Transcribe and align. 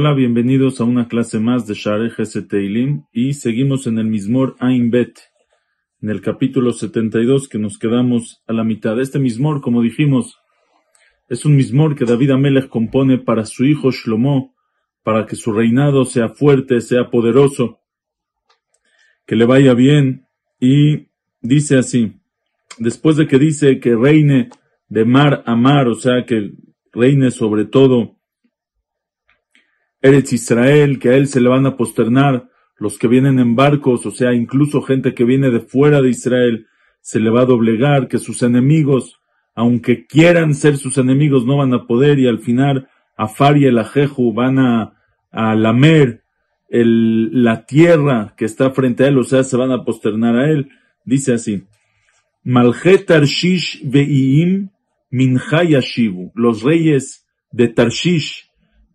Hola, 0.00 0.14
bienvenidos 0.14 0.80
a 0.80 0.84
una 0.84 1.08
clase 1.08 1.40
más 1.40 1.66
de 1.66 1.74
Share 1.74 2.12
Teilim 2.48 3.06
y 3.12 3.34
seguimos 3.34 3.88
en 3.88 3.98
el 3.98 4.06
Mismor 4.06 4.54
Ain 4.60 4.92
Bet, 4.92 5.18
en 6.00 6.10
el 6.10 6.20
capítulo 6.20 6.72
72 6.72 7.48
que 7.48 7.58
nos 7.58 7.80
quedamos 7.80 8.40
a 8.46 8.52
la 8.52 8.62
mitad. 8.62 9.00
Este 9.00 9.18
Mismor, 9.18 9.60
como 9.60 9.82
dijimos, 9.82 10.38
es 11.28 11.44
un 11.44 11.56
Mismor 11.56 11.96
que 11.96 12.04
David 12.04 12.30
Amelech 12.30 12.68
compone 12.68 13.18
para 13.18 13.44
su 13.44 13.64
hijo 13.64 13.90
Shlomo, 13.90 14.54
para 15.02 15.26
que 15.26 15.34
su 15.34 15.52
reinado 15.52 16.04
sea 16.04 16.28
fuerte, 16.28 16.80
sea 16.80 17.10
poderoso, 17.10 17.80
que 19.26 19.34
le 19.34 19.46
vaya 19.46 19.74
bien 19.74 20.28
y 20.60 21.08
dice 21.40 21.76
así, 21.76 22.20
después 22.78 23.16
de 23.16 23.26
que 23.26 23.40
dice 23.40 23.80
que 23.80 23.96
reine 23.96 24.50
de 24.88 25.04
mar 25.04 25.42
a 25.44 25.56
mar, 25.56 25.88
o 25.88 25.96
sea, 25.96 26.24
que 26.24 26.52
reine 26.92 27.32
sobre 27.32 27.64
todo 27.64 28.17
Eretz 30.00 30.32
Israel, 30.32 30.98
que 30.98 31.10
a 31.10 31.16
él 31.16 31.26
se 31.26 31.40
le 31.40 31.48
van 31.48 31.66
a 31.66 31.76
posternar 31.76 32.48
los 32.78 32.98
que 32.98 33.08
vienen 33.08 33.38
en 33.38 33.56
barcos, 33.56 34.06
o 34.06 34.10
sea, 34.10 34.32
incluso 34.32 34.82
gente 34.82 35.14
que 35.14 35.24
viene 35.24 35.50
de 35.50 35.60
fuera 35.60 36.00
de 36.00 36.10
Israel, 36.10 36.66
se 37.00 37.20
le 37.20 37.30
va 37.30 37.42
a 37.42 37.46
doblegar, 37.46 38.08
que 38.08 38.18
sus 38.18 38.42
enemigos, 38.42 39.20
aunque 39.54 40.06
quieran 40.06 40.54
ser 40.54 40.76
sus 40.76 40.98
enemigos, 40.98 41.44
no 41.44 41.56
van 41.56 41.74
a 41.74 41.86
poder, 41.86 42.18
y 42.18 42.28
al 42.28 42.38
final 42.38 42.88
Afar 43.16 43.56
y 43.56 43.64
el 43.64 43.78
Ajeju 43.78 44.32
van 44.32 44.60
a, 44.60 44.94
a 45.32 45.56
lamer 45.56 46.22
el, 46.68 47.42
la 47.42 47.66
tierra 47.66 48.34
que 48.36 48.44
está 48.44 48.70
frente 48.70 49.04
a 49.04 49.08
él, 49.08 49.18
o 49.18 49.24
sea, 49.24 49.42
se 49.42 49.56
van 49.56 49.72
a 49.72 49.84
posternar 49.84 50.36
a 50.36 50.50
él. 50.50 50.68
Dice 51.04 51.34
así, 51.34 51.64
Malchet 52.44 53.06
Tarshish 53.06 53.82
Ve'im 53.84 54.70
Minchayashivu, 55.10 56.32
los 56.34 56.62
reyes 56.62 57.26
de 57.50 57.68
Tarshish, 57.68 58.47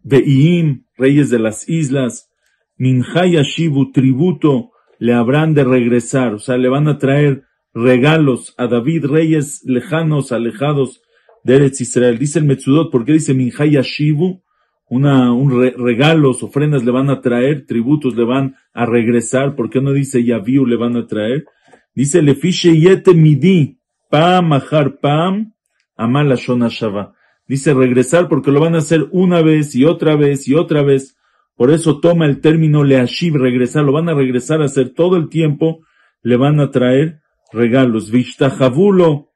Ve'im, 0.04 0.86
reyes 0.98 1.30
de 1.30 1.40
las 1.40 1.68
islas, 1.68 2.30
Minhayashivu, 2.78 3.92
tributo, 3.92 4.72
le 5.00 5.14
habrán 5.14 5.54
de 5.54 5.64
regresar, 5.64 6.34
o 6.34 6.40
sea, 6.40 6.58
le 6.58 6.70
van 6.70 6.88
a 6.88 6.98
traer 6.98 7.44
regalos 7.74 8.54
a 8.58 8.68
David, 8.68 9.06
reyes 9.06 9.64
lejanos, 9.66 10.32
alejados 10.32 11.02
de 11.44 11.56
Eretz 11.56 11.82
Israel. 11.82 12.18
Dice 12.18 12.40
el 12.40 12.46
Metzudot, 12.46 12.92
¿por 12.92 13.06
qué 13.06 13.14
dice 13.14 13.34
Minhayashivu? 13.34 14.44
Una, 14.90 15.34
un 15.34 15.50
regalos, 15.78 16.44
ofrendas 16.44 16.84
le 16.84 16.92
van 16.92 17.10
a 17.10 17.22
traer, 17.22 17.66
tributos 17.66 18.16
le 18.16 18.26
van 18.26 18.56
a 18.74 18.86
regresar, 18.86 19.56
¿por 19.56 19.70
qué 19.70 19.82
no 19.82 19.92
dice 19.92 20.24
Yaviu 20.24 20.66
le 20.66 20.76
van 20.76 20.96
a 20.98 21.08
traer? 21.08 21.46
Dice 21.96 22.22
Lefishe 22.22 22.78
Yete 22.78 23.14
Midi, 23.14 23.80
Pam 24.10 24.54
Ahar 24.54 25.00
Pam, 25.00 25.54
Amala 25.96 26.36
Shava. 26.36 27.14
Dice 27.48 27.74
regresar 27.74 28.30
porque 28.30 28.52
lo 28.52 28.60
van 28.60 28.76
a 28.76 28.80
hacer 28.80 29.08
una 29.12 29.42
vez 29.42 29.76
y 29.76 29.86
otra 29.86 30.16
vez 30.16 30.48
y 30.48 30.56
otra 30.56 30.82
vez. 30.82 31.18
Por 31.56 31.72
eso 31.72 32.00
toma 32.00 32.26
el 32.26 32.42
término 32.42 32.84
leashiv, 32.84 33.36
regresar. 33.36 33.84
Lo 33.84 33.92
van 33.92 34.10
a 34.10 34.14
regresar 34.14 34.62
a 34.62 34.66
hacer 34.66 34.90
todo 34.90 35.18
el 35.18 35.30
tiempo. 35.30 35.82
Le 36.22 36.38
van 36.38 36.60
a 36.60 36.72
traer 36.72 37.22
regalos. 37.52 38.12
Vishtajavulo. 38.12 39.30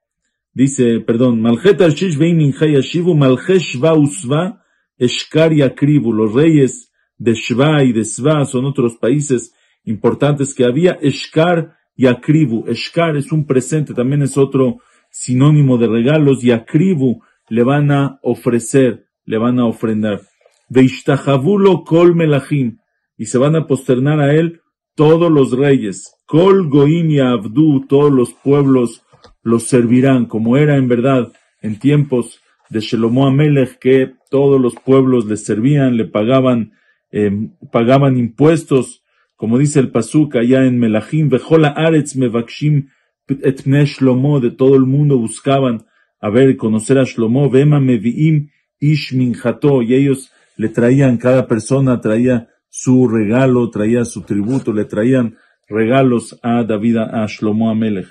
Dice, 0.54 1.00
perdón, 1.02 1.42
Malchet 1.42 1.80
Arshish 1.82 2.18
Malchesh 2.18 3.78
Usva, 3.78 4.64
Eshkar 4.98 5.54
y 5.54 5.62
Akribu. 5.62 6.14
Los 6.14 6.34
reyes 6.34 6.92
de 7.18 7.34
Shva 7.34 7.84
y 7.84 7.94
de 7.94 8.06
Sva 8.06 8.46
son 8.46 8.66
otros 8.66 8.96
países 8.96 9.54
importantes 9.84 10.56
que 10.56 10.66
había. 10.66 10.98
Eshkar 11.02 11.76
y 11.96 12.08
Akribu. 12.08 12.66
Eshkar 12.68 13.18
es 13.18 13.32
un 13.32 13.46
presente, 13.46 13.94
también 13.94 14.24
es 14.24 14.38
otro 14.38 14.78
sinónimo 15.12 15.78
de 15.78 15.88
regalos. 15.88 16.44
Y 16.44 16.52
Akribu 16.52 17.22
le 17.50 17.64
van 17.64 17.92
a 17.92 18.20
ofrecer, 18.22 19.08
le 19.26 19.38
van 19.38 19.60
a 19.60 19.66
ofrendar. 19.66 20.22
Veishtajavulo 20.70 21.84
kol 21.84 22.16
melachim, 22.16 22.80
y 23.18 23.26
se 23.26 23.38
van 23.38 23.56
a 23.56 23.68
posternar 23.68 24.20
a 24.20 24.34
él 24.34 24.62
todos 24.96 25.32
los 25.32 25.52
reyes. 25.52 26.14
Kol 26.26 26.70
goim 26.70 27.22
abdu, 27.22 27.86
todos 27.88 28.12
los 28.12 28.34
pueblos 28.34 29.04
los 29.44 29.64
servirán, 29.64 30.26
como 30.26 30.58
era 30.58 30.76
en 30.76 30.88
verdad 30.88 31.32
en 31.62 31.80
tiempos 31.80 32.40
de 32.70 32.82
Shelomo 32.82 33.28
Amelech, 33.28 33.80
que 33.80 34.14
todos 34.30 34.60
los 34.60 34.76
pueblos 34.76 35.26
le 35.26 35.38
servían, 35.38 35.96
le 35.96 36.06
pagaban, 36.06 36.74
em, 37.12 37.54
pagaban 37.72 38.18
impuestos, 38.18 39.04
como 39.36 39.58
dice 39.58 39.80
el 39.80 39.92
Pasuk 39.92 40.36
allá 40.36 40.66
en 40.66 40.78
Melachim, 40.78 41.30
Vejola 41.30 41.70
Aretz 41.70 42.16
Mevakshim 42.16 42.90
et 43.30 43.66
Shlomo, 43.66 44.40
de 44.40 44.52
todo 44.52 44.76
el 44.76 44.86
mundo 44.86 45.18
buscaban 45.18 45.86
a 46.20 46.30
ver, 46.30 46.58
conocer 46.58 46.98
a 46.98 47.04
Shlomo, 47.04 47.50
Vema 47.50 47.80
Meviim 47.80 48.50
Ish 48.80 49.14
Minjato, 49.14 49.82
y 49.82 49.94
ellos 49.94 50.32
le 50.56 50.70
traían, 50.70 51.18
cada 51.18 51.48
persona 51.48 52.02
traía 52.02 52.50
su 52.70 53.08
regalo, 53.08 53.70
traía 53.70 54.06
su 54.06 54.22
tributo, 54.24 54.74
le 54.74 54.86
traían 54.86 55.38
regalos 55.68 56.40
a 56.42 56.64
David, 56.64 56.98
a 56.98 57.26
Shlomo 57.28 57.70
Amelech. 57.70 58.08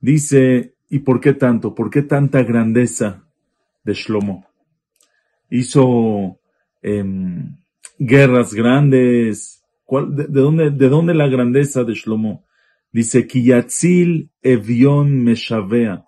Dice, 0.00 0.74
¿y 0.88 1.00
por 1.00 1.20
qué 1.20 1.34
tanto? 1.34 1.74
¿Por 1.74 1.90
qué 1.90 2.02
tanta 2.02 2.42
grandeza 2.42 3.24
de 3.84 3.94
Shlomo? 3.94 4.46
Hizo 5.50 6.38
em, 6.82 7.56
guerras 7.98 8.54
grandes. 8.54 9.64
de, 9.90 10.26
dónde, 10.28 10.70
¿De 10.70 10.88
dónde 10.88 11.14
la 11.14 11.26
grandeza 11.26 11.82
de 11.82 11.94
Shlomo? 11.94 12.47
Dice, 12.92 13.26
Kiyatzil 13.26 14.30
Evion 14.42 15.22
Meshavea, 15.22 16.04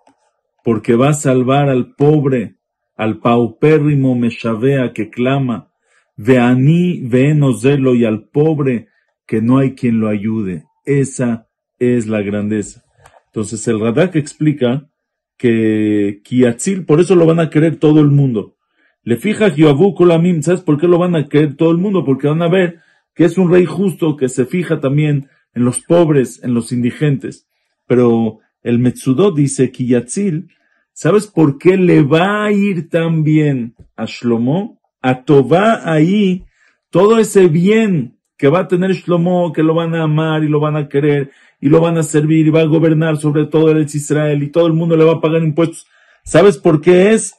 porque 0.63 0.95
va 0.95 1.09
a 1.09 1.13
salvar 1.13 1.69
al 1.69 1.95
pobre, 1.95 2.57
al 2.95 3.19
paupérrimo 3.19 4.15
Meshavea 4.15 4.93
que 4.93 5.09
clama, 5.09 5.71
Veani 6.17 7.01
Venozelo 7.01 7.95
y 7.95 8.05
al 8.05 8.27
pobre 8.29 8.87
que 9.25 9.41
no 9.41 9.59
hay 9.59 9.75
quien 9.75 9.99
lo 9.99 10.09
ayude. 10.09 10.65
Esa 10.85 11.47
es 11.79 12.07
la 12.07 12.21
grandeza. 12.21 12.83
Entonces 13.27 13.67
el 13.67 13.79
Radak 13.79 14.15
explica 14.15 14.89
que 15.37 16.21
Kiyatzil, 16.23 16.85
por 16.85 16.99
eso 16.99 17.15
lo 17.15 17.25
van 17.25 17.39
a 17.39 17.49
querer 17.49 17.77
todo 17.77 18.01
el 18.01 18.11
mundo. 18.11 18.57
Le 19.03 19.17
fija 19.17 19.51
Kolamim, 19.97 20.43
¿sabes 20.43 20.61
por 20.61 20.79
qué 20.79 20.87
lo 20.87 20.99
van 20.99 21.15
a 21.15 21.27
querer 21.27 21.55
todo 21.55 21.71
el 21.71 21.77
mundo? 21.77 22.05
Porque 22.05 22.27
van 22.27 22.43
a 22.43 22.49
ver 22.49 22.79
que 23.15 23.25
es 23.25 23.37
un 23.37 23.51
rey 23.51 23.65
justo 23.65 24.15
que 24.15 24.29
se 24.29 24.45
fija 24.45 24.79
también 24.79 25.27
en 25.53 25.65
los 25.65 25.79
pobres, 25.79 26.43
en 26.43 26.53
los 26.53 26.71
indigentes. 26.71 27.47
Pero 27.87 28.39
el 28.63 28.79
Metsudot 28.79 29.35
dice 29.35 29.71
Kiyatzil, 29.71 30.49
¿sabes 30.93 31.27
por 31.27 31.57
qué 31.57 31.77
le 31.77 32.03
va 32.03 32.45
a 32.45 32.51
ir 32.51 32.89
tan 32.89 33.23
bien 33.23 33.75
a 33.95 34.05
Shlomo? 34.05 34.79
A 35.01 35.23
Tobá 35.23 35.91
ahí, 35.91 36.45
todo 36.89 37.17
ese 37.17 37.47
bien 37.47 38.17
que 38.37 38.47
va 38.47 38.61
a 38.61 38.67
tener 38.67 38.91
Shlomo, 38.93 39.53
que 39.53 39.63
lo 39.63 39.73
van 39.73 39.95
a 39.95 40.03
amar 40.03 40.43
y 40.43 40.47
lo 40.47 40.59
van 40.59 40.75
a 40.75 40.89
querer 40.89 41.31
y 41.59 41.69
lo 41.69 41.79
van 41.79 41.97
a 41.97 42.03
servir 42.03 42.47
y 42.47 42.49
va 42.49 42.61
a 42.61 42.65
gobernar 42.65 43.17
sobre 43.17 43.45
todo 43.45 43.71
el 43.71 43.83
Israel 43.83 44.41
y 44.43 44.49
todo 44.49 44.67
el 44.67 44.73
mundo 44.73 44.97
le 44.97 45.05
va 45.05 45.13
a 45.13 45.21
pagar 45.21 45.43
impuestos. 45.43 45.87
¿Sabes 46.23 46.57
por 46.57 46.81
qué 46.81 47.13
es? 47.13 47.35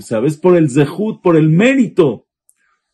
¿Sabes? 0.00 0.36
Por 0.36 0.56
el 0.56 0.70
zehut, 0.70 1.22
por 1.22 1.36
el 1.36 1.48
mérito 1.48 2.26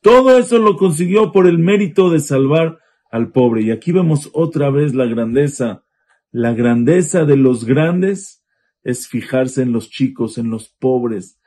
todo 0.01 0.39
eso 0.39 0.59
lo 0.59 0.77
consiguió 0.77 1.33
por 1.33 1.47
el 1.47 1.59
mérito 1.59 2.11
de 2.11 2.21
salvar 2.21 2.79
al 3.11 3.31
pobre. 3.33 3.63
Y 3.63 3.71
aquí 3.71 3.93
vemos 3.93 4.31
otra 4.33 4.71
vez 4.71 4.95
la 4.95 5.07
grandeza. 5.07 5.85
La 6.31 6.53
grandeza 6.53 7.25
de 7.25 7.37
los 7.37 7.65
grandes 7.65 8.45
es 8.83 9.09
fijarse 9.09 9.63
en 9.63 9.73
los 9.73 9.91
chicos, 9.91 10.39
en 10.39 10.51
los 10.51 10.69
pobres. 10.69 11.39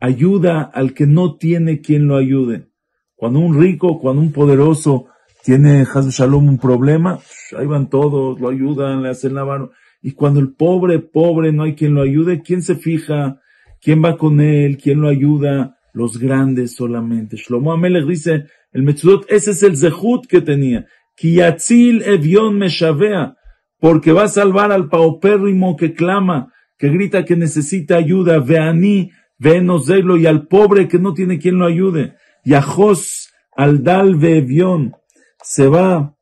Ayuda 0.00 0.62
al 0.62 0.92
que 0.92 1.06
no 1.06 1.36
tiene 1.36 1.80
quien 1.80 2.06
lo 2.08 2.16
ayude. 2.16 2.68
Cuando 3.14 3.38
un 3.38 3.58
rico, 3.58 4.00
cuando 4.00 4.20
un 4.20 4.32
poderoso 4.32 5.06
tiene 5.44 5.82
Hazu 5.82 6.10
Shalom 6.10 6.48
un 6.48 6.58
problema, 6.58 7.20
ahí 7.56 7.66
van 7.66 7.88
todos, 7.88 8.40
lo 8.40 8.48
ayudan, 8.48 9.02
le 9.02 9.10
hacen 9.10 9.34
la 9.34 9.44
mano. 9.44 9.70
Y 10.02 10.12
cuando 10.12 10.40
el 10.40 10.52
pobre, 10.52 10.98
pobre, 10.98 11.52
no 11.52 11.62
hay 11.62 11.74
quien 11.74 11.94
lo 11.94 12.02
ayude, 12.02 12.42
¿quién 12.42 12.62
se 12.62 12.74
fija? 12.74 13.40
¿Quién 13.80 14.04
va 14.04 14.16
con 14.16 14.40
él? 14.40 14.78
¿Quién 14.78 15.00
lo 15.00 15.08
ayuda? 15.08 15.73
Los 15.94 16.18
grandes 16.18 16.74
solamente. 16.74 17.36
Shlomo 17.36 17.72
Amelech 17.72 18.04
dice, 18.04 18.46
el 18.72 18.82
Metzudot, 18.82 19.24
ese 19.30 19.52
es 19.52 19.62
el 19.62 19.76
zehut 19.76 20.26
que 20.26 20.42
tenía. 20.42 20.86
Kiyatzil 21.16 22.02
evion 22.02 22.58
meshavea, 22.58 23.36
porque 23.78 24.12
va 24.12 24.24
a 24.24 24.28
salvar 24.28 24.72
al 24.72 24.88
paupérrimo 24.88 25.76
que 25.76 25.94
clama, 25.94 26.52
que 26.76 26.88
grita 26.88 27.24
que 27.24 27.36
necesita 27.36 27.96
ayuda, 27.96 28.40
veani, 28.40 29.12
venozelo, 29.38 30.16
y 30.16 30.26
al 30.26 30.48
pobre 30.48 30.88
que 30.88 30.98
no 30.98 31.14
tiene 31.14 31.38
quien 31.38 31.58
lo 31.58 31.66
ayude. 31.66 32.16
Yahos 32.44 33.32
al 33.56 33.84
dal 33.84 34.22
evion, 34.22 34.96
se 35.40 35.68
va, 35.68 36.16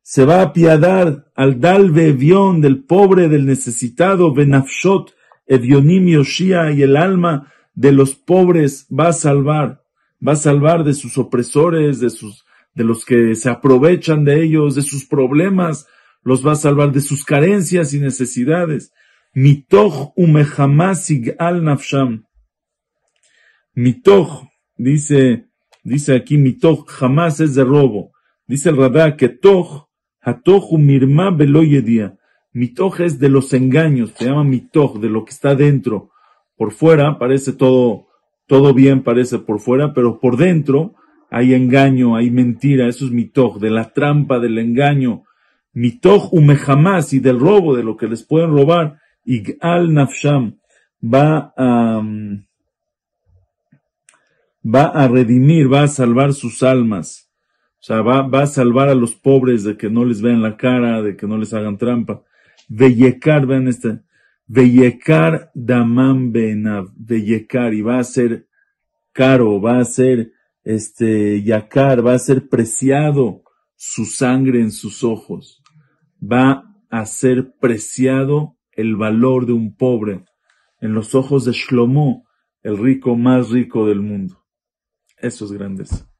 se 0.00 0.24
va 0.24 0.36
a 0.36 0.42
apiadar 0.44 1.26
al 1.34 1.60
dal 1.60 1.96
evion 1.98 2.62
del 2.62 2.84
pobre, 2.84 3.28
del 3.28 3.44
necesitado, 3.44 4.32
venafshot, 4.32 5.12
evionim 5.46 6.06
yoshia, 6.06 6.70
y 6.72 6.82
el 6.82 6.96
alma 6.96 7.52
de 7.74 7.92
los 7.92 8.14
pobres 8.14 8.86
va 8.88 9.08
a 9.08 9.12
salvar, 9.12 9.82
va 10.26 10.32
a 10.32 10.36
salvar 10.36 10.84
de 10.84 10.94
sus 10.94 11.18
opresores, 11.18 12.00
de 12.00 12.10
sus, 12.10 12.44
de 12.74 12.84
los 12.84 13.04
que 13.04 13.34
se 13.34 13.50
aprovechan 13.50 14.24
de 14.24 14.42
ellos, 14.42 14.74
de 14.74 14.82
sus 14.82 15.06
problemas, 15.06 15.86
los 16.22 16.46
va 16.46 16.52
a 16.52 16.56
salvar 16.56 16.92
de 16.92 17.00
sus 17.00 17.24
carencias 17.24 17.94
y 17.94 17.98
necesidades. 18.00 18.92
Mitoch 19.34 20.12
umehamasig 20.16 21.34
al 21.38 21.64
nafsham. 21.64 22.26
Mitoch, 23.74 24.44
dice, 24.76 25.46
dice 25.82 26.14
aquí 26.14 26.36
mitoch, 26.36 26.88
jamás 26.88 27.40
es 27.40 27.54
de 27.54 27.64
robo. 27.64 28.12
Dice 28.46 28.68
el 28.68 28.76
Radá 28.76 29.16
que 29.16 29.28
toch, 29.28 29.88
hatoch 30.20 30.72
mirma 30.72 31.30
beloyedia. 31.30 32.18
Mitoch 32.52 33.00
es 33.00 33.18
de 33.18 33.30
los 33.30 33.54
engaños, 33.54 34.12
se 34.16 34.26
llama 34.26 34.44
mitoch, 34.44 34.98
de 34.98 35.08
lo 35.08 35.24
que 35.24 35.30
está 35.30 35.54
dentro. 35.54 36.11
Por 36.62 36.70
fuera 36.70 37.18
parece 37.18 37.52
todo, 37.54 38.06
todo 38.46 38.72
bien 38.72 39.02
parece 39.02 39.40
por 39.40 39.58
fuera, 39.58 39.92
pero 39.92 40.20
por 40.20 40.36
dentro 40.36 40.94
hay 41.28 41.54
engaño, 41.54 42.14
hay 42.14 42.30
mentira, 42.30 42.86
eso 42.86 43.04
es 43.04 43.10
mitoch, 43.10 43.58
de 43.58 43.68
la 43.68 43.92
trampa, 43.92 44.38
del 44.38 44.56
engaño. 44.58 45.24
Mitoch 45.72 46.32
umehamas 46.32 47.14
y 47.14 47.18
del 47.18 47.40
robo, 47.40 47.74
de 47.74 47.82
lo 47.82 47.96
que 47.96 48.06
les 48.06 48.22
pueden 48.22 48.52
robar. 48.52 49.00
Igal 49.24 49.92
nafsham 49.92 50.60
va 51.02 51.52
a, 51.56 52.00
va 54.64 54.84
a 54.84 55.08
redimir, 55.08 55.66
va 55.66 55.82
a 55.82 55.88
salvar 55.88 56.32
sus 56.32 56.62
almas. 56.62 57.28
O 57.80 57.82
sea, 57.82 58.02
va, 58.02 58.22
va 58.22 58.42
a 58.42 58.46
salvar 58.46 58.88
a 58.88 58.94
los 58.94 59.16
pobres 59.16 59.64
de 59.64 59.76
que 59.76 59.90
no 59.90 60.04
les 60.04 60.22
vean 60.22 60.42
la 60.42 60.56
cara, 60.56 61.02
de 61.02 61.16
que 61.16 61.26
no 61.26 61.38
les 61.38 61.52
hagan 61.54 61.76
trampa. 61.76 62.22
Veyekar, 62.68 63.46
vean 63.46 63.66
este. 63.66 63.98
Veyekar 64.54 65.50
damam 65.54 66.30
benav. 66.32 66.88
Veyekar, 66.96 67.72
y 67.72 67.80
va 67.80 67.98
a 67.98 68.04
ser 68.04 68.46
caro, 69.12 69.60
va 69.60 69.78
a 69.78 69.84
ser, 69.84 70.32
este, 70.62 71.42
yakar, 71.42 72.06
va 72.06 72.14
a 72.14 72.18
ser 72.18 72.48
preciado 72.48 73.44
su 73.76 74.04
sangre 74.04 74.60
en 74.60 74.70
sus 74.70 75.04
ojos. 75.04 75.62
Va 76.20 76.64
a 76.90 77.06
ser 77.06 77.54
preciado 77.60 78.58
el 78.72 78.96
valor 78.96 79.46
de 79.46 79.54
un 79.54 79.74
pobre 79.74 80.24
en 80.82 80.92
los 80.92 81.14
ojos 81.14 81.46
de 81.46 81.52
Shlomo, 81.52 82.26
el 82.62 82.76
rico 82.76 83.16
más 83.16 83.50
rico 83.50 83.86
del 83.86 84.00
mundo. 84.00 84.44
Eso 85.16 85.46
es 85.46 85.52
grandeza. 85.52 86.12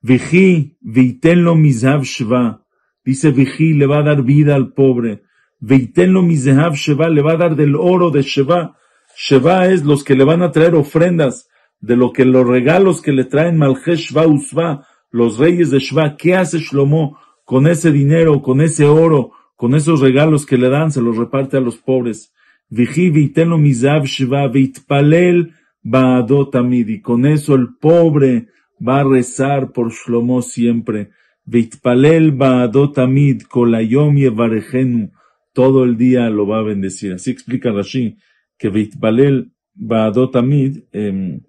Viji, 0.00 0.78
veitenlo 0.80 1.54
mizav 1.54 2.02
shva. 2.02 2.66
Dice 3.04 3.30
Viji, 3.30 3.74
le 3.74 3.86
va 3.86 3.98
a 3.98 4.02
dar 4.02 4.22
vida 4.22 4.54
al 4.54 4.72
pobre. 4.72 5.22
Veitenlo 5.60 6.22
mizav 6.22 6.74
shva, 6.74 7.08
le 7.08 7.22
va 7.22 7.32
a 7.32 7.36
dar 7.36 7.54
del 7.56 7.76
oro 7.76 8.10
de 8.10 8.22
Sheva. 8.22 8.76
Sheva 9.16 9.66
es 9.66 9.84
los 9.84 10.02
que 10.02 10.14
le 10.14 10.24
van 10.24 10.42
a 10.42 10.50
traer 10.50 10.74
ofrendas 10.74 11.48
de 11.80 11.96
lo 11.96 12.12
que 12.12 12.24
los 12.24 12.46
regalos 12.46 13.02
que 13.02 13.12
le 13.12 13.24
traen 13.24 13.58
Malche 13.58 13.96
Shva 13.96 14.26
Usva, 14.26 14.86
los 15.10 15.38
reyes 15.38 15.70
de 15.70 15.78
Shva. 15.78 16.16
¿Qué 16.16 16.34
hace 16.34 16.58
Shlomo 16.58 17.18
con 17.44 17.66
ese 17.66 17.92
dinero, 17.92 18.40
con 18.40 18.60
ese 18.62 18.86
oro, 18.86 19.32
con 19.56 19.74
esos 19.74 20.00
regalos 20.00 20.46
que 20.46 20.56
le 20.56 20.70
dan? 20.70 20.90
Se 20.90 21.02
los 21.02 21.16
reparte 21.16 21.58
a 21.58 21.60
los 21.60 21.76
pobres. 21.76 22.32
Viji, 22.70 23.10
veitenlo 23.10 23.58
mizav 23.58 24.04
shva, 24.04 24.48
veitpalel 24.48 25.52
ba'adot 25.82 26.54
Y 26.86 27.00
con 27.00 27.26
eso 27.26 27.54
el 27.54 27.74
pobre 27.80 28.46
va 28.80 29.00
a 29.00 29.04
rezar 29.04 29.72
por 29.72 29.92
Shlomo 29.92 30.40
siempre. 30.40 31.10
Veitpalel 31.44 32.32
ba'adot 32.32 32.96
amid, 32.98 33.42
kolayom 33.42 34.16
yevarejenu. 34.16 35.10
Todo 35.52 35.84
el 35.84 35.96
día 35.96 36.30
lo 36.30 36.46
va 36.46 36.58
a 36.58 36.62
bendecir. 36.62 37.12
Así 37.12 37.30
explica 37.30 37.72
Rashi, 37.72 38.16
que 38.56 38.68
Veitpalel 38.68 39.52
ba'adot 39.74 40.34
amid, 40.36 40.84
eh, 40.92 41.40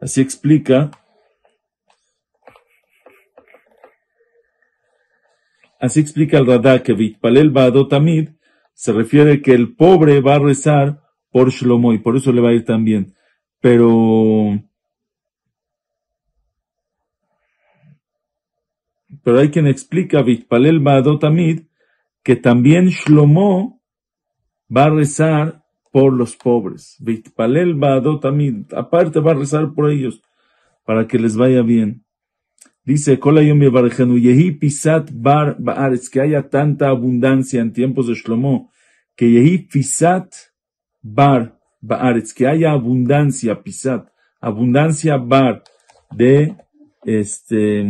así 0.00 0.20
explica, 0.20 0.90
así 5.80 6.00
explica 6.00 6.38
el 6.38 6.46
Radá 6.46 6.82
que 6.82 6.92
Veitpalel 6.92 7.50
ba'adot 7.50 7.92
amid, 7.92 8.30
se 8.74 8.92
refiere 8.92 9.42
que 9.42 9.52
el 9.52 9.74
pobre 9.74 10.20
va 10.20 10.36
a 10.36 10.38
rezar 10.38 11.02
por 11.30 11.50
Shlomo 11.50 11.92
y 11.92 11.98
por 11.98 12.16
eso 12.16 12.32
le 12.32 12.40
va 12.40 12.50
a 12.50 12.54
ir 12.54 12.64
tan 12.64 12.84
bien. 12.84 13.14
Pero 13.60 14.62
pero 19.22 19.40
hay 19.40 19.50
quien 19.50 19.66
explica 19.66 20.22
Vitpalel 20.22 20.80
Ba'adotamid 20.80 21.67
que 22.28 22.36
también 22.36 22.88
Shlomo 22.88 23.80
va 24.68 24.84
a 24.84 24.90
rezar 24.90 25.64
por 25.90 26.12
los 26.12 26.36
pobres. 26.36 26.94
Vitpalel 27.00 27.72
Ba'adotamid, 27.72 28.74
aparte 28.74 29.18
va 29.20 29.30
a 29.30 29.34
rezar 29.34 29.72
por 29.72 29.90
ellos 29.90 30.20
para 30.84 31.06
que 31.08 31.18
les 31.18 31.38
vaya 31.38 31.62
bien. 31.62 32.04
Dice 32.84 33.18
Pisat 34.60 35.10
Bar 35.10 35.56
Baaretz, 35.58 36.10
que 36.10 36.20
haya 36.20 36.50
tanta 36.50 36.90
abundancia 36.90 37.62
en 37.62 37.72
tiempos 37.72 38.08
de 38.08 38.14
Shlomo, 38.14 38.72
que 39.16 39.30
Yehi 39.30 39.66
Pisat 39.66 40.30
Bar 41.00 41.58
Baaretz, 41.80 42.34
que 42.34 42.46
haya 42.46 42.72
abundancia, 42.72 43.62
Pisat, 43.62 44.06
abundancia 44.38 45.16
Bar 45.16 45.62
de 46.10 46.58
este 47.04 47.86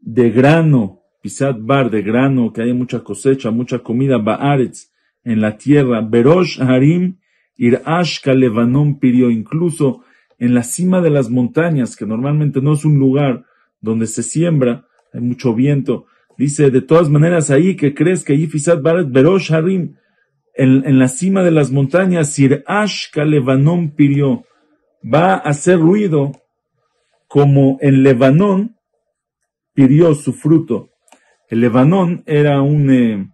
de 0.00 0.30
grano, 0.30 1.03
pisat 1.24 1.56
bar, 1.58 1.90
de 1.90 2.02
grano, 2.02 2.52
que 2.52 2.60
haya 2.60 2.74
mucha 2.74 3.00
cosecha, 3.02 3.50
mucha 3.50 3.78
comida, 3.78 4.18
baaretz, 4.18 4.90
en 5.24 5.40
la 5.40 5.56
tierra, 5.56 6.02
berosh 6.02 6.60
harim, 6.60 7.16
irash 7.56 8.20
kalevanon 8.20 8.98
pirio, 8.98 9.30
incluso 9.30 10.04
en 10.38 10.52
la 10.52 10.62
cima 10.62 11.00
de 11.00 11.08
las 11.08 11.30
montañas, 11.30 11.96
que 11.96 12.04
normalmente 12.04 12.60
no 12.60 12.74
es 12.74 12.84
un 12.84 12.98
lugar 12.98 13.46
donde 13.80 14.06
se 14.06 14.22
siembra, 14.22 14.86
hay 15.14 15.22
mucho 15.22 15.54
viento, 15.54 16.04
dice, 16.36 16.70
de 16.70 16.82
todas 16.82 17.08
maneras, 17.08 17.50
ahí 17.50 17.74
que 17.74 17.94
crees 17.94 18.22
que 18.22 18.34
ahí 18.34 18.46
pisat 18.46 18.82
baret, 18.82 19.08
berosh 19.08 19.50
harim, 19.50 19.94
en, 20.54 20.84
en, 20.84 20.98
la 20.98 21.08
cima 21.08 21.42
de 21.42 21.52
las 21.52 21.70
montañas, 21.70 22.38
irash 22.38 23.10
kalevanon 23.14 23.92
pirio, 23.92 24.44
va 25.02 25.36
a 25.36 25.48
hacer 25.52 25.78
ruido 25.78 26.32
como 27.28 27.78
en 27.80 28.02
Lebanón, 28.02 28.76
pidió 29.72 30.14
su 30.14 30.34
fruto. 30.34 30.93
El 31.48 31.60
Lebanón 31.60 32.22
era 32.26 32.62
un, 32.62 32.90
eh, 32.90 33.30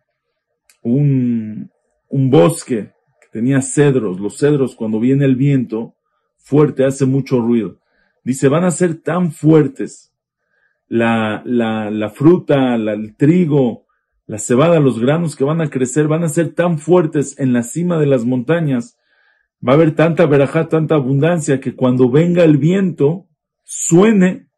un, 0.82 1.70
un 2.08 2.30
bosque 2.30 2.92
que 3.20 3.28
tenía 3.32 3.62
cedros. 3.62 4.18
Los 4.18 4.38
cedros, 4.38 4.74
cuando 4.74 4.98
viene 4.98 5.24
el 5.24 5.36
viento 5.36 5.94
fuerte, 6.36 6.84
hace 6.84 7.06
mucho 7.06 7.40
ruido. 7.40 7.78
Dice, 8.24 8.48
van 8.48 8.64
a 8.64 8.70
ser 8.70 9.00
tan 9.00 9.32
fuertes 9.32 10.12
la, 10.88 11.42
la, 11.44 11.90
la 11.90 12.10
fruta, 12.10 12.74
el 12.74 13.17
trigo, 13.17 13.86
la 14.26 14.38
cebada, 14.38 14.81
los 14.81 14.98
granos 15.00 15.36
que 15.36 15.44
van 15.44 15.60
a 15.60 15.70
crecer, 15.70 16.08
van 16.08 16.24
a 16.24 16.29
ser 16.29 16.52
tan 16.52 16.79
fuertes 16.79 17.38
en 17.38 17.52
la 17.52 17.62
cima 17.62 17.98
de 17.98 18.06
las 18.06 18.24
montañas. 18.24 18.98
Va 19.67 19.72
a 19.72 19.76
haber 19.76 19.94
tanta 19.94 20.26
verajá, 20.26 20.69
tanta 20.69 20.96
abundancia 20.96 21.60
que 21.60 21.76
cuando 21.76 22.10
venga 22.10 22.43
el 22.43 22.56
viento, 22.58 23.29
suene 23.64 24.48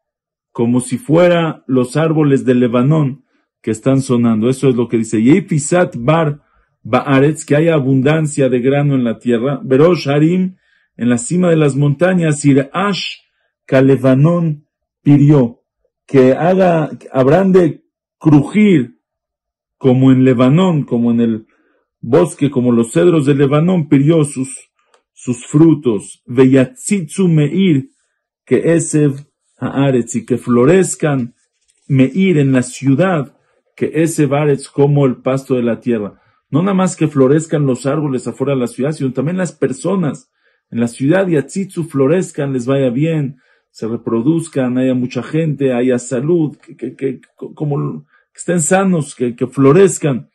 como 0.51 0.79
si 0.79 0.97
fuera 0.97 1.63
los 1.67 1.97
árboles 1.97 2.45
de 2.45 2.55
Lebanón 2.55 3.22
que 3.63 3.71
están 3.71 4.01
sonando. 4.01 4.49
Eso 4.49 4.69
es 4.69 4.75
lo 4.75 4.87
que 4.87 4.97
dice. 4.97 5.23
Yefisat 5.23 5.95
bar 5.97 6.41
baaretz, 6.83 7.45
que 7.45 7.55
haya 7.55 7.73
abundancia 7.73 8.49
de 8.49 8.59
grano 8.59 8.93
en 8.93 9.05
la 9.05 9.17
tierra. 9.17 9.61
Berosh 9.63 10.09
harim, 10.09 10.57
en 10.97 11.09
la 11.09 11.17
cima 11.17 11.49
de 11.49 11.55
las 11.55 11.75
montañas. 11.75 12.43
Irash 12.43 13.21
kalevanón 13.65 14.67
pirió, 15.01 15.63
que 16.05 16.33
haga, 16.33 16.91
habrán 17.11 17.53
de 17.53 17.85
crujir 18.19 18.99
como 19.77 20.11
en 20.11 20.25
Lebanón, 20.25 20.83
como 20.83 21.11
en 21.11 21.21
el 21.21 21.47
bosque, 22.01 22.51
como 22.51 22.73
los 22.73 22.91
cedros 22.91 23.25
de 23.25 23.33
Lebanón, 23.33 23.87
pirió 23.87 24.25
sus, 24.25 24.69
sus 25.13 25.45
frutos. 25.45 26.21
Veyatzitzu 26.25 27.29
meir, 27.29 27.91
que 28.45 28.73
ese 28.75 29.09
y 30.13 30.25
que 30.25 30.37
florezcan 30.37 31.33
Meir 31.87 32.37
en 32.37 32.53
la 32.53 32.63
ciudad, 32.63 33.35
que 33.75 33.91
ese 33.95 34.25
Baretz 34.25 34.69
como 34.69 35.05
el 35.05 35.17
pasto 35.17 35.55
de 35.55 35.63
la 35.63 35.79
tierra. 35.79 36.21
No 36.49 36.61
nada 36.61 36.73
más 36.73 36.95
que 36.95 37.07
florezcan 37.07 37.65
los 37.65 37.85
árboles 37.85 38.27
afuera 38.27 38.53
de 38.53 38.59
la 38.59 38.67
ciudad, 38.67 38.91
sino 38.91 39.11
también 39.11 39.37
las 39.37 39.51
personas 39.51 40.31
en 40.69 40.79
la 40.79 40.87
ciudad 40.87 41.27
y 41.27 41.37
Atzitzu 41.37 41.83
florezcan, 41.83 42.53
les 42.53 42.65
vaya 42.65 42.89
bien, 42.89 43.37
se 43.69 43.87
reproduzcan, 43.87 44.77
haya 44.77 44.93
mucha 44.93 45.23
gente, 45.23 45.73
haya 45.73 45.97
salud, 45.99 46.57
que, 46.57 46.95
que, 46.95 47.21
como, 47.35 48.05
que 48.33 48.37
estén 48.37 48.61
sanos, 48.61 49.15
que, 49.15 49.35
que 49.35 49.47
florezcan, 49.47 50.29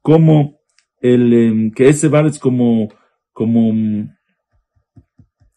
como 0.00 0.60
el, 1.00 1.32
em, 1.32 1.70
que 1.70 1.88
ese 1.88 2.08
Baretz 2.08 2.38
como, 2.38 2.88
como 3.32 3.72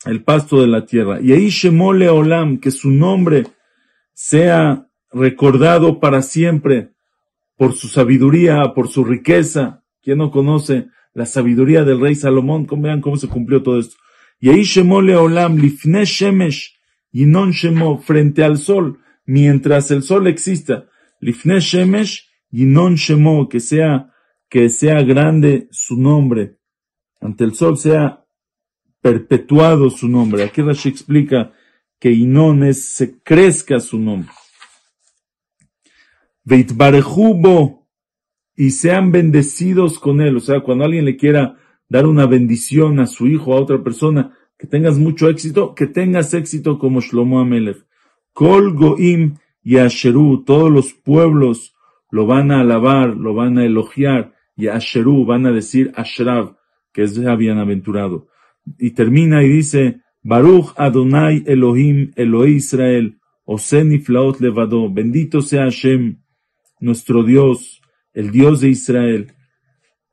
el 0.06 0.24
pasto 0.24 0.62
de 0.62 0.68
la 0.68 0.86
tierra. 0.86 1.20
Y 1.22 1.32
ahí 1.32 1.50
Shemole 1.50 2.10
Olam, 2.10 2.60
que 2.60 2.72
su 2.72 2.90
nombre 2.90 3.48
sea 4.14 4.88
recordado 5.12 6.00
para 6.00 6.22
siempre 6.22 6.92
por 7.62 7.76
su 7.76 7.90
sabiduría, 7.90 8.74
por 8.74 8.88
su 8.88 9.04
riqueza. 9.04 9.84
¿Quién 10.02 10.18
no 10.18 10.32
conoce 10.32 10.88
la 11.14 11.28
sabiduría 11.28 11.84
del 11.84 12.02
rey 12.02 12.16
Salomón? 12.16 12.66
Vean 12.66 13.02
cómo 13.02 13.18
se 13.18 13.28
cumplió 13.28 13.62
todo 13.62 13.78
esto. 13.78 13.98
Y 14.40 14.50
ahí 14.50 14.64
Shemole 14.64 15.16
Olam, 15.16 15.58
Lifne 15.58 16.04
Shemesh, 16.04 16.74
y 17.12 17.28
non 17.28 17.52
Shemo, 17.52 18.00
frente 18.00 18.44
al 18.44 18.58
sol, 18.58 18.98
mientras 19.28 19.92
el 19.92 20.02
sol 20.02 20.26
exista. 20.26 20.88
Lifne 21.20 21.60
Shemesh, 21.60 22.32
y 22.52 22.66
non 22.66 22.96
Shemo, 22.96 23.48
que 23.48 23.60
sea, 23.60 24.12
que 24.50 24.68
sea 24.70 25.04
grande 25.04 25.68
su 25.70 25.98
nombre, 25.98 26.58
ante 27.20 27.44
el 27.44 27.54
sol 27.54 27.78
sea 27.78 28.26
perpetuado 29.02 29.92
su 29.92 30.08
nombre. 30.08 30.42
Aquí 30.42 30.64
Rashi 30.64 30.90
explica 30.90 31.54
que 32.00 32.10
Inón 32.10 32.64
es, 32.64 32.84
se 32.86 33.22
crezca 33.22 33.80
su 33.80 34.00
nombre. 34.00 34.32
Veitbarejubo 36.44 37.88
y 38.56 38.72
sean 38.72 39.12
bendecidos 39.12 40.00
con 40.00 40.22
él. 40.22 40.38
O 40.38 40.40
sea, 40.40 40.62
cuando 40.62 40.86
alguien 40.86 41.06
le 41.06 41.18
quiera 41.18 41.58
dar 41.90 42.08
una 42.08 42.26
bendición 42.26 43.00
a 43.00 43.08
su 43.08 43.28
hijo, 43.28 43.54
a 43.54 43.60
otra 43.60 43.84
persona, 43.84 44.38
que 44.58 44.68
tengas 44.68 44.98
mucho 44.98 45.28
éxito, 45.30 45.74
que 45.76 45.88
tengas 45.88 46.34
éxito 46.34 46.78
como 46.78 47.02
Shlomo 47.02 47.40
Amelech. 47.40 47.86
Kol 48.34 48.74
Goim 48.74 49.38
y 49.64 49.78
Asheru, 49.78 50.44
todos 50.44 50.72
los 50.72 50.94
pueblos 50.94 51.76
lo 52.12 52.26
van 52.28 52.52
a 52.52 52.62
alabar, 52.62 53.18
lo 53.18 53.34
van 53.34 53.58
a 53.58 53.66
elogiar, 53.66 54.34
y 54.56 54.68
Asheru 54.68 55.26
van 55.26 55.46
a 55.46 55.52
decir 55.52 55.92
Ashrav, 55.96 56.58
que 56.94 57.04
es 57.04 57.20
bienaventurado. 57.38 58.28
Y 58.78 58.92
termina 58.92 59.44
y 59.44 59.50
dice, 59.50 60.02
Baruch 60.22 60.74
Adonai 60.78 61.44
Elohim 61.48 62.12
Elohim 62.16 62.58
Israel, 62.58 63.18
Oseni 63.44 64.00
Flaot 64.00 64.40
Levado, 64.40 64.92
bendito 64.92 65.42
sea 65.42 65.64
Hashem, 65.64 66.22
nuestro 66.82 67.24
Dios, 67.24 67.82
el 68.14 68.32
Dios 68.32 68.60
de 68.60 68.70
Israel, 68.70 69.34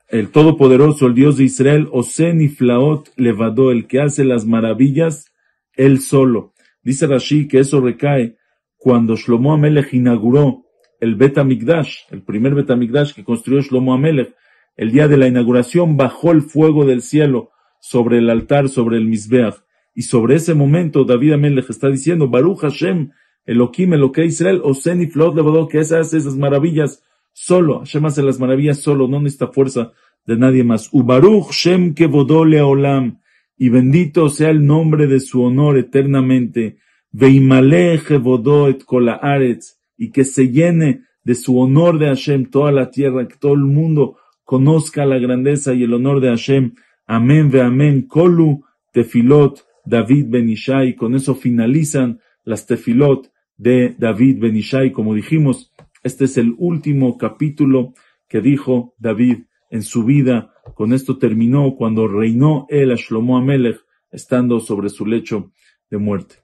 el 0.08 0.30
Todopoderoso, 0.30 1.06
el 1.06 1.14
Dios 1.14 1.36
de 1.36 1.44
Israel, 1.44 1.88
Oseni 1.90 2.48
Flaot 2.48 3.10
Levado, 3.16 3.72
el 3.72 3.86
que 3.86 4.00
hace 4.00 4.24
las 4.24 4.46
maravillas, 4.46 5.32
él 5.74 6.00
solo. 6.00 6.54
Dice 6.82 7.06
Rashi 7.06 7.48
que 7.48 7.58
eso 7.58 7.80
recae 7.80 8.36
cuando 8.76 9.16
Shlomo 9.16 9.52
Amelech 9.52 9.92
inauguró 9.92 10.64
el 11.00 11.16
Bet 11.16 11.36
el 11.38 12.22
primer 12.22 12.54
Bet 12.54 13.14
que 13.14 13.24
construyó 13.24 13.60
Shlomo 13.60 13.94
Amelech, 13.94 14.34
el 14.76 14.92
día 14.92 15.08
de 15.08 15.16
la 15.16 15.26
inauguración 15.26 15.96
bajó 15.96 16.30
el 16.30 16.42
fuego 16.42 16.84
del 16.84 17.02
cielo 17.02 17.50
sobre 17.80 18.18
el 18.18 18.30
altar, 18.30 18.68
sobre 18.68 18.96
el 18.96 19.06
Mizbeach. 19.06 19.56
Y 19.94 20.02
sobre 20.02 20.36
ese 20.36 20.54
momento 20.54 21.04
David 21.04 21.32
Amelech 21.32 21.68
está 21.68 21.88
diciendo, 21.88 22.28
Baruch 22.28 22.60
Hashem, 22.60 23.10
Elohim, 23.48 23.94
Eloque 23.94 24.26
Israel, 24.26 24.60
Oseni 24.62 25.06
Flot 25.06 25.34
Levadó, 25.34 25.68
que 25.68 25.78
hace 25.78 26.18
esas 26.18 26.36
maravillas 26.36 27.02
solo. 27.32 27.78
Hashem 27.78 28.04
hace 28.04 28.22
las 28.22 28.38
maravillas 28.38 28.78
solo, 28.78 29.08
no 29.08 29.22
necesita 29.22 29.48
fuerza 29.48 29.92
de 30.26 30.36
nadie 30.36 30.64
más. 30.64 30.90
Ubaruch 30.92 31.50
Shem 31.52 31.94
Kevodó 31.94 32.44
Leolam, 32.44 33.20
y 33.56 33.70
bendito 33.70 34.28
sea 34.28 34.50
el 34.50 34.66
nombre 34.66 35.06
de 35.06 35.18
su 35.18 35.42
honor 35.42 35.78
eternamente. 35.78 36.76
Veimale 37.10 37.98
Kevodó 38.06 38.68
et 38.68 38.84
Kolaaretz, 38.84 39.78
y 39.96 40.10
que 40.10 40.24
se 40.24 40.50
llene 40.50 41.04
de 41.24 41.34
su 41.34 41.58
honor 41.58 41.98
de 41.98 42.08
Hashem 42.08 42.50
toda 42.50 42.70
la 42.70 42.90
tierra, 42.90 43.26
que 43.26 43.36
todo 43.36 43.54
el 43.54 43.64
mundo 43.64 44.18
conozca 44.44 45.06
la 45.06 45.18
grandeza 45.18 45.72
y 45.72 45.84
el 45.84 45.94
honor 45.94 46.20
de 46.20 46.28
Hashem. 46.28 46.74
Amén 47.06 47.50
ve 47.50 47.62
amén. 47.62 48.02
Kolu 48.02 48.62
tefilot 48.92 49.64
David 49.86 50.26
Benishai. 50.28 50.94
Con 50.94 51.14
eso 51.14 51.34
finalizan 51.34 52.20
las 52.44 52.66
tefilot 52.66 53.30
de 53.58 53.94
David 53.98 54.38
Benishai. 54.40 54.92
Como 54.92 55.14
dijimos, 55.14 55.72
este 56.02 56.24
es 56.24 56.38
el 56.38 56.54
último 56.56 57.18
capítulo 57.18 57.92
que 58.28 58.40
dijo 58.40 58.94
David 58.98 59.44
en 59.70 59.82
su 59.82 60.04
vida. 60.04 60.54
Con 60.74 60.94
esto 60.94 61.18
terminó 61.18 61.74
cuando 61.76 62.08
reinó 62.08 62.66
él 62.70 62.92
a 62.92 62.96
Amelech, 63.36 63.84
estando 64.10 64.60
sobre 64.60 64.88
su 64.88 65.04
lecho 65.04 65.52
de 65.90 65.98
muerte. 65.98 66.36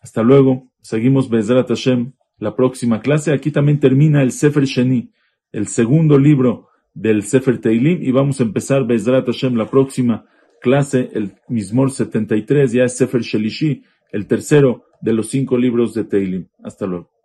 Hasta 0.00 0.22
luego. 0.22 0.72
Seguimos 0.80 1.28
Bezrat 1.30 1.68
Hashem. 1.68 2.14
La 2.38 2.56
próxima 2.56 3.00
clase. 3.00 3.32
Aquí 3.32 3.50
también 3.50 3.78
termina 3.78 4.22
el 4.22 4.32
Sefer 4.32 4.64
Sheni, 4.64 5.12
el 5.52 5.68
segundo 5.68 6.18
libro 6.18 6.68
del 6.94 7.22
Sefer 7.22 7.60
Teilim 7.60 8.02
y 8.02 8.10
vamos 8.10 8.40
a 8.40 8.42
empezar 8.42 8.84
Bezrat 8.84 9.26
Hashem 9.26 9.54
la 9.54 9.70
próxima 9.70 10.26
clase, 10.60 11.10
el 11.12 11.32
Mismor 11.48 11.92
73, 11.92 12.72
ya 12.72 12.84
es 12.84 12.96
Sefer 12.96 13.22
Shelishi, 13.22 13.84
el 14.10 14.26
tercero 14.26 14.84
de 15.00 15.12
los 15.12 15.28
cinco 15.28 15.56
libros 15.56 15.94
de 15.94 16.04
Teilim. 16.04 16.46
Hasta 16.62 16.86
luego. 16.86 17.17